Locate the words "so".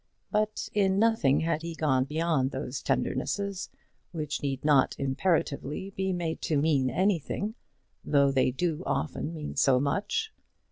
9.55-9.79